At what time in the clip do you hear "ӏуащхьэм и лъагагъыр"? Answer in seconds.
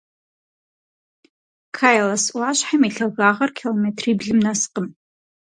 2.33-3.51